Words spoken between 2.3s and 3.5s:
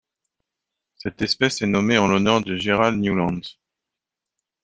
de Gerald Newlands.